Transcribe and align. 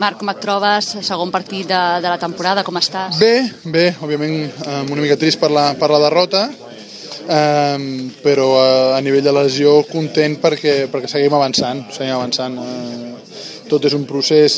Marc, 0.00 0.16
com 0.16 0.30
et 0.32 0.38
trobes? 0.40 0.86
Segon 1.04 1.28
partit 1.28 1.68
de, 1.68 1.78
de 2.00 2.08
la 2.08 2.16
temporada, 2.16 2.62
com 2.64 2.78
estàs? 2.80 3.18
Bé, 3.20 3.50
bé, 3.68 3.90
òbviament 4.00 4.36
eh, 4.40 4.78
una 4.88 5.02
mica 5.02 5.18
trist 5.20 5.36
per 5.42 5.50
la, 5.52 5.74
per 5.76 5.90
la 5.92 5.98
derrota, 6.06 6.46
eh, 6.48 7.82
però 8.24 8.46
eh, 8.62 8.94
a 8.96 9.00
nivell 9.04 9.28
de 9.28 9.34
lesió 9.36 9.74
content 9.90 10.38
perquè, 10.40 10.86
perquè 10.88 11.10
seguim 11.12 11.36
avançant, 11.36 11.84
seguim 11.92 12.16
avançant. 12.16 12.56
Eh, 12.64 13.68
tot 13.68 13.84
és 13.84 13.94
un 13.94 14.08
procés 14.08 14.56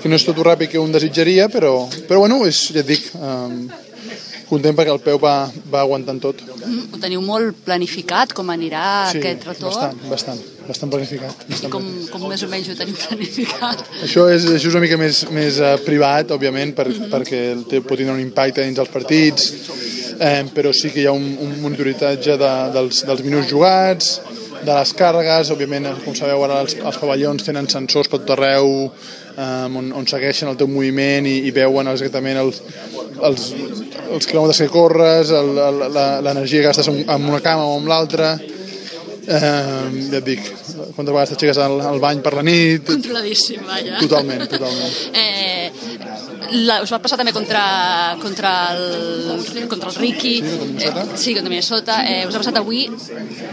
que 0.00 0.08
no 0.08 0.16
és 0.16 0.24
tot 0.24 0.40
ràpid 0.40 0.72
que 0.72 0.80
un 0.80 0.96
desitjaria, 0.96 1.50
però, 1.52 1.74
però 2.08 2.24
bueno, 2.24 2.40
és, 2.48 2.62
ja 2.72 2.80
et 2.80 2.88
dic, 2.88 3.12
eh, 3.20 3.89
content 4.50 4.76
perquè 4.76 4.92
el 4.92 5.02
peu 5.04 5.18
va, 5.22 5.34
va 5.72 5.84
aguantant 5.84 6.20
tot. 6.22 6.40
Mm, 6.58 6.88
ho 6.94 7.00
teniu 7.02 7.22
molt 7.24 7.62
planificat, 7.66 8.34
com 8.36 8.50
anirà 8.52 8.84
sí, 9.12 9.20
aquest 9.20 9.46
retorn? 9.48 9.70
bastant, 9.70 10.02
bastant, 10.10 10.42
bastant 10.68 10.92
planificat. 10.92 11.46
I 11.46 11.52
Bastant 11.54 11.74
com, 11.74 11.86
planificat. 11.86 12.12
com 12.16 12.26
més 12.32 12.44
o 12.44 12.50
menys 12.50 12.72
ho 12.72 12.76
teniu 12.78 12.98
planificat? 13.04 13.84
Això 14.06 14.26
és, 14.34 14.48
això 14.56 14.72
és 14.72 14.74
una 14.74 14.84
mica 14.84 14.98
més, 15.00 15.22
més 15.36 15.60
uh, 15.62 15.76
privat, 15.86 16.34
òbviament, 16.36 16.74
per, 16.76 16.88
perquè 17.14 17.44
el 17.54 17.64
té, 17.70 17.82
pot 17.84 18.00
tenir 18.00 18.12
un 18.14 18.22
impacte 18.22 18.66
dins 18.66 18.82
els 18.82 18.92
partits, 18.92 19.48
eh, 20.18 20.42
però 20.54 20.74
sí 20.76 20.92
que 20.92 21.04
hi 21.04 21.08
ha 21.08 21.16
un, 21.16 21.30
un 21.46 21.56
monitoratge 21.62 22.36
de, 22.40 22.52
dels, 22.76 23.04
dels 23.08 23.24
minuts 23.26 23.48
jugats, 23.54 24.18
de 24.60 24.74
les 24.74 24.92
càrregues, 24.96 25.50
òbviament, 25.54 25.88
com 26.04 26.14
sabeu, 26.16 26.44
ara 26.44 26.60
els, 26.64 26.76
els 26.76 26.98
pavellons 27.00 27.46
tenen 27.46 27.68
sensors 27.70 28.10
per 28.10 28.20
tot 28.22 28.34
arreu, 28.36 28.90
eh, 29.32 29.66
on, 29.80 29.90
on 29.96 30.08
segueixen 30.10 30.50
el 30.52 30.58
teu 30.60 30.68
moviment 30.70 31.28
i, 31.28 31.36
i 31.48 31.54
veuen 31.56 31.90
exactament 31.92 32.40
els, 32.42 32.62
els, 33.26 33.50
els 34.10 34.30
quilòmetres 34.30 34.62
que 34.64 34.70
corres, 34.72 35.32
l'energia 35.32 36.60
que 36.60 36.68
gastes 36.68 36.90
amb 36.90 37.30
una 37.32 37.42
cama 37.44 37.68
o 37.68 37.78
amb 37.78 37.90
l'altra, 37.90 38.34
eh, 39.30 40.08
ja 40.10 40.18
et 40.18 40.26
dic, 40.26 40.42
quantes 40.96 41.12
vegades 41.12 41.32
t'aixeques 41.32 41.60
al, 41.62 41.78
al 41.92 42.00
bany 42.02 42.20
per 42.24 42.34
la 42.38 42.44
nit, 42.46 42.84
Controladíssim, 42.90 43.62
vaja. 43.68 44.00
Totalment, 44.02 44.46
totalment. 44.50 44.98
Eh, 45.20 45.70
la, 46.66 46.80
us 46.82 46.90
va 46.90 46.98
passar 47.02 47.18
també 47.20 47.32
contra, 47.34 47.62
contra, 48.22 48.50
el, 48.74 49.66
contra 49.70 49.90
el 49.90 49.96
Ricky. 49.96 50.32
Sí, 50.40 50.54
contra 50.56 50.66
Minnesota. 50.66 51.04
Eh, 51.12 51.18
sí, 51.22 51.34
contra 51.36 51.52
Minnesota. 51.52 51.98
Eh, 52.08 52.22
us 52.26 52.34
ha 52.34 52.40
passat 52.42 52.58
avui 52.58 52.86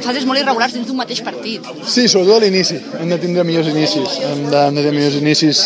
fases 0.06 0.26
molt 0.26 0.42
irregulars 0.42 0.74
dins 0.74 0.88
d'un 0.88 0.98
mateix 0.98 1.22
partit. 1.26 1.68
Sí, 1.86 2.08
sobretot 2.08 2.40
a 2.40 2.46
l'inici. 2.46 2.80
Hem 3.00 3.12
de 3.14 3.20
tindre 3.22 3.46
millors 3.48 3.70
inicis. 3.70 4.18
Hem 4.26 4.48
de, 4.50 4.64
hem 4.64 4.80
de 4.80 4.86
tenir 4.86 4.96
millors 4.98 5.20
inicis 5.20 5.66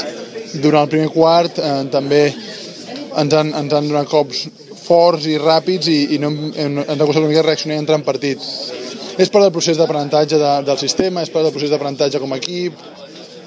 durant 0.64 0.84
el 0.84 0.92
primer 0.92 1.12
quart. 1.14 1.62
Eh, 1.62 1.78
també 1.94 2.26
ens 2.32 3.38
han, 3.38 3.54
ens 3.62 3.78
han 3.80 3.88
donat 3.88 4.12
cops 4.12 4.46
forts 4.82 5.28
i 5.30 5.38
ràpids 5.40 5.88
i, 5.92 6.00
i 6.16 6.20
no 6.20 6.32
hem, 6.32 6.52
hem, 6.52 6.80
ens 6.84 6.98
ha 6.98 7.06
costat 7.06 7.24
una 7.24 7.32
mica 7.32 7.48
reaccionar 7.48 7.78
i 7.78 7.84
entrar 7.86 8.02
en 8.02 8.08
partit. 8.08 8.44
És 9.22 9.30
part 9.30 9.46
del 9.46 9.54
procés 9.54 9.78
d'aprenentatge 9.78 10.40
de, 10.42 10.52
del 10.66 10.82
sistema, 10.82 11.22
és 11.22 11.30
part 11.30 11.46
del 11.46 11.54
procés 11.54 11.70
d'aprenentatge 11.70 12.22
com 12.22 12.34
a 12.34 12.40
equip, 12.42 12.80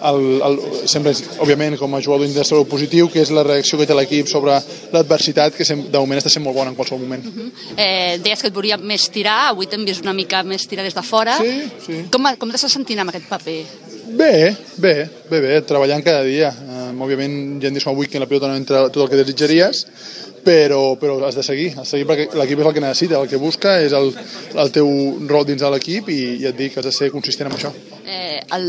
el, 0.05 0.21
el, 0.45 0.59
sempre 0.91 1.13
és, 1.15 1.23
òbviament, 1.43 1.77
com 1.81 1.95
a 1.97 2.01
jugador 2.05 2.29
de 2.29 2.45
salut 2.45 2.69
positiu, 2.69 3.09
que 3.13 3.23
és 3.25 3.33
la 3.35 3.45
reacció 3.47 3.79
que 3.81 3.87
té 3.89 3.97
l'equip 3.97 4.29
sobre 4.31 4.57
l'adversitat, 4.93 5.57
que 5.57 5.67
sem, 5.67 5.87
de 5.91 6.03
moment 6.03 6.21
està 6.21 6.33
sent 6.33 6.45
molt 6.45 6.57
bona 6.59 6.73
en 6.73 6.79
qualsevol 6.79 7.05
moment. 7.05 7.25
Eh, 7.77 8.21
deies 8.25 8.43
que 8.43 8.51
et 8.53 8.57
volia 8.57 8.79
més 8.81 9.09
tirar, 9.15 9.51
avui 9.53 9.69
t'hem 9.71 9.87
vist 9.89 10.05
una 10.05 10.17
mica 10.17 10.43
més 10.47 10.69
tirar 10.69 10.85
des 10.87 10.97
de 10.97 11.05
fora. 11.07 11.39
Sí, 11.41 11.57
sí. 11.87 12.01
Com, 12.13 12.29
com 12.39 12.53
t'estàs 12.53 12.77
sentint 12.77 13.03
amb 13.03 13.15
aquest 13.15 13.29
paper? 13.31 13.59
Bé, 14.15 14.35
bé, 14.77 14.95
bé, 15.31 15.41
bé, 15.41 15.55
treballant 15.67 16.05
cada 16.05 16.23
dia. 16.27 16.53
Òbviament 16.95 17.63
ja 17.63 17.69
hem 17.69 17.75
dit 17.79 17.87
avui 17.91 18.09
que 18.11 18.23
la 18.23 18.29
pilota 18.31 18.49
no 18.51 18.57
entra 18.59 18.87
tot 18.91 19.05
el 19.05 19.11
que 19.11 19.23
desitjaries, 19.23 19.85
però, 20.45 20.95
però 21.01 21.17
has 21.27 21.35
de 21.35 21.43
seguir, 21.43 21.73
has 21.73 21.89
de 21.89 21.91
seguir 21.97 22.07
perquè 22.07 22.29
l'equip 22.37 22.61
és 22.61 22.69
el 22.69 22.75
que 22.77 22.85
necessita, 22.85 23.19
el 23.21 23.31
que 23.31 23.41
busca 23.41 23.79
és 23.83 23.95
el, 23.97 24.13
el 24.61 24.73
teu 24.75 24.89
rol 25.31 25.47
dins 25.49 25.63
de 25.65 25.71
l'equip 25.73 26.11
i 26.13 26.21
ja 26.43 26.53
et 26.53 26.59
dic 26.59 26.75
que 26.75 26.83
has 26.83 26.89
de 26.91 26.95
ser 26.95 27.11
consistent 27.15 27.49
amb 27.49 27.57
això. 27.57 27.73
Eh, 28.05 28.43
el, 28.53 28.67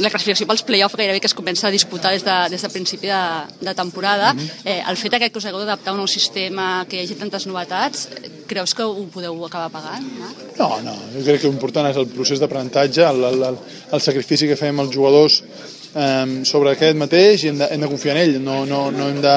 la 0.00 0.08
classificació 0.08 0.48
pels 0.48 0.64
play-off 0.64 0.96
gairebé 0.96 1.20
que 1.20 1.28
es 1.28 1.36
comença 1.36 1.68
a 1.68 1.74
disputar 1.74 2.14
des 2.16 2.24
de, 2.24 2.36
des 2.54 2.64
de 2.64 2.70
principi 2.72 3.10
de, 3.12 3.22
de 3.60 3.74
temporada. 3.76 4.32
eh, 4.64 4.80
el 4.80 4.96
fet 4.96 5.18
que 5.20 5.38
us 5.38 5.46
hagueu 5.46 5.60
d'adaptar 5.60 5.92
a 5.92 5.98
un 5.98 6.00
nou 6.00 6.08
sistema, 6.08 6.86
que 6.88 6.96
hi 6.96 7.04
hagi 7.04 7.18
tantes 7.20 7.46
novetats, 7.46 8.08
creus 8.48 8.74
que 8.74 8.86
ho 8.86 9.04
podeu 9.12 9.36
acabar 9.44 9.68
pagant? 9.70 10.06
No? 10.18 10.32
No, 10.56 10.70
no, 10.86 10.96
jo 11.12 11.26
crec 11.26 11.44
que 11.44 11.50
l'important 11.52 11.90
és 11.90 12.00
el 12.00 12.08
procés 12.08 12.40
d'aprenentatge, 12.40 13.04
el, 13.04 13.22
el, 13.28 13.44
el, 13.52 13.60
el 13.92 14.00
sacrifici 14.00 14.48
que 14.48 14.58
fem 14.58 14.80
els 14.80 14.94
jugadors 14.94 15.42
um, 15.94 16.34
sobre 16.44 16.74
aquest 16.76 16.96
mateix 16.98 17.44
i 17.44 17.48
hem 17.52 17.58
de, 17.60 17.68
hem 17.74 17.80
de 17.86 17.88
confiar 17.90 18.16
en 18.16 18.22
ell, 18.24 18.36
no, 18.44 18.64
no, 18.66 18.90
no, 18.94 19.08
hem 19.08 19.20
de, 19.24 19.36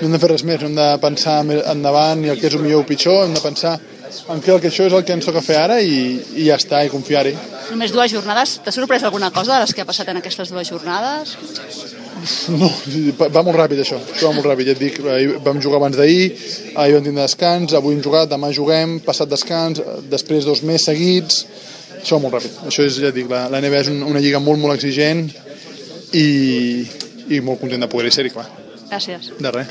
no 0.00 0.08
hem 0.08 0.16
de 0.16 0.20
fer 0.22 0.30
res 0.32 0.44
més, 0.48 0.60
no 0.62 0.70
hem 0.72 0.78
de 0.78 0.88
pensar 1.02 1.40
endavant 1.74 2.20
ni 2.22 2.32
el 2.32 2.40
que 2.40 2.48
és 2.50 2.54
el 2.58 2.64
millor 2.64 2.84
o 2.84 2.88
pitjor, 2.88 3.24
hem 3.26 3.34
de 3.36 3.44
pensar 3.44 3.76
en 4.32 4.40
que, 4.40 4.50
el 4.54 4.60
que 4.60 4.70
això 4.72 4.86
és 4.88 4.92
el 4.96 5.04
que 5.04 5.12
ens 5.16 5.26
toca 5.28 5.42
fer 5.44 5.56
ara 5.60 5.80
i, 5.84 5.98
i 6.40 6.48
ja 6.48 6.56
està, 6.56 6.80
i 6.84 6.90
confiar-hi. 6.92 7.34
Només 7.70 7.92
dues 7.92 8.10
jornades. 8.14 8.54
T'ha 8.64 8.72
sorprès 8.72 9.02
alguna 9.04 9.28
cosa 9.30 9.54
de 9.58 9.60
les 9.66 9.74
que 9.76 9.82
ha 9.84 9.88
passat 9.88 10.08
en 10.08 10.16
aquestes 10.22 10.48
dues 10.48 10.70
jornades? 10.72 11.34
No, 12.50 12.66
va 13.30 13.42
molt 13.46 13.54
ràpid 13.60 13.78
això, 13.84 13.98
això 14.00 14.30
va 14.30 14.34
molt 14.38 14.48
ràpid, 14.48 14.66
ja 14.66 14.74
et 14.74 14.80
dic, 14.80 14.96
vam 15.44 15.60
jugar 15.62 15.78
abans 15.78 15.96
d'ahir, 15.96 16.32
ahir 16.74 16.96
vam 16.96 17.04
tindre 17.06 17.22
descans, 17.22 17.74
avui 17.78 17.94
hem 17.94 18.00
jugat, 18.02 18.26
demà 18.32 18.48
juguem, 18.56 18.96
passat 19.06 19.30
descans, 19.30 19.78
després 20.10 20.48
dos 20.48 20.64
més 20.66 20.88
seguits, 20.88 21.44
això 22.00 22.16
va 22.18 22.24
molt 22.24 22.34
ràpid, 22.40 22.56
això 22.72 22.82
és, 22.88 22.98
ja 23.04 23.12
et 23.12 23.16
dic, 23.20 23.28
la, 23.30 23.44
la 23.52 23.60
NBA 23.62 23.84
és 23.84 23.92
un- 23.92 24.02
una 24.08 24.24
lliga 24.24 24.40
molt, 24.42 24.58
molt 24.58 24.74
exigent 24.74 25.28
i, 26.12 26.86
i 27.34 27.40
molt 27.44 27.60
content 27.60 27.84
de 27.84 27.88
poder-hi 27.90 28.14
ser-hi, 28.14 28.30
clar, 28.34 28.46
Gràcies. 28.88 29.32
de 29.38 29.50
res. 29.52 29.68